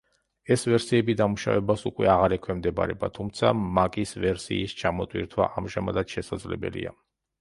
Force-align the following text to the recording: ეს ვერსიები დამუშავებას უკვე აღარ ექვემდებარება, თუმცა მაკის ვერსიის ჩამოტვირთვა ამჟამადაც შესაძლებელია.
ეს 0.53 0.61
ვერსიები 0.69 1.15
დამუშავებას 1.17 1.83
უკვე 1.89 2.09
აღარ 2.15 2.35
ექვემდებარება, 2.37 3.09
თუმცა 3.17 3.51
მაკის 3.77 4.15
ვერსიის 4.25 4.75
ჩამოტვირთვა 4.81 5.51
ამჟამადაც 5.63 6.17
შესაძლებელია. 6.17 6.97